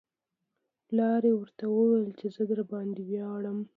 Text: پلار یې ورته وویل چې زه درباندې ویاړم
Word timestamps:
پلار 0.87 1.21
یې 1.29 1.33
ورته 1.37 1.63
وویل 1.69 2.09
چې 2.19 2.25
زه 2.35 2.43
درباندې 2.51 3.01
ویاړم 3.05 3.59